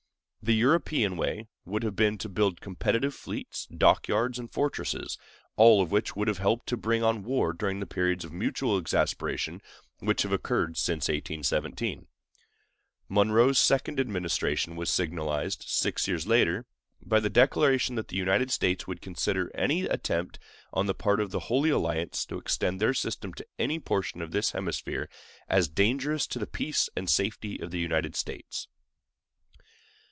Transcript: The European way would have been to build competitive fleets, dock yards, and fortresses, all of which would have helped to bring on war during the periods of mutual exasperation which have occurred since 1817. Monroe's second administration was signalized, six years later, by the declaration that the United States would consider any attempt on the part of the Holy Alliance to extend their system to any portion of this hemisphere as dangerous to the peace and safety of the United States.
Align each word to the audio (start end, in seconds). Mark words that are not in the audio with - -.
The 0.43 0.55
European 0.55 1.17
way 1.17 1.49
would 1.65 1.83
have 1.83 1.95
been 1.95 2.17
to 2.17 2.27
build 2.27 2.61
competitive 2.61 3.13
fleets, 3.13 3.67
dock 3.67 4.07
yards, 4.07 4.39
and 4.39 4.51
fortresses, 4.51 5.19
all 5.55 5.83
of 5.83 5.91
which 5.91 6.15
would 6.15 6.27
have 6.27 6.39
helped 6.39 6.65
to 6.69 6.77
bring 6.77 7.03
on 7.03 7.21
war 7.21 7.53
during 7.53 7.79
the 7.79 7.85
periods 7.85 8.25
of 8.25 8.33
mutual 8.33 8.75
exasperation 8.79 9.61
which 9.99 10.23
have 10.23 10.31
occurred 10.31 10.77
since 10.77 11.09
1817. 11.09 12.07
Monroe's 13.07 13.59
second 13.59 13.99
administration 13.99 14.75
was 14.75 14.89
signalized, 14.89 15.63
six 15.67 16.07
years 16.07 16.25
later, 16.25 16.65
by 17.05 17.19
the 17.19 17.29
declaration 17.29 17.93
that 17.93 18.07
the 18.07 18.17
United 18.17 18.49
States 18.49 18.87
would 18.87 18.99
consider 18.99 19.55
any 19.55 19.83
attempt 19.83 20.39
on 20.73 20.87
the 20.87 20.95
part 20.95 21.19
of 21.19 21.29
the 21.29 21.41
Holy 21.51 21.69
Alliance 21.69 22.25
to 22.25 22.39
extend 22.39 22.79
their 22.81 22.95
system 22.95 23.31
to 23.35 23.45
any 23.59 23.79
portion 23.79 24.23
of 24.23 24.31
this 24.31 24.53
hemisphere 24.53 25.07
as 25.47 25.69
dangerous 25.69 26.25
to 26.25 26.39
the 26.39 26.47
peace 26.47 26.89
and 26.95 27.07
safety 27.11 27.59
of 27.61 27.69
the 27.69 27.79
United 27.79 28.15
States. 28.15 28.67